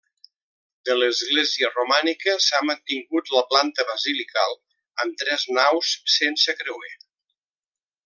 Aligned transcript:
De 0.87 0.95
l'església 1.01 1.69
romànica 1.73 2.33
s'ha 2.47 2.63
mantingut 2.71 3.31
la 3.37 3.45
planta 3.53 3.87
basilical, 3.93 4.59
amb 5.05 5.23
tres 5.23 5.49
naus 5.61 5.97
sense 6.19 6.61
creuer. 6.65 6.95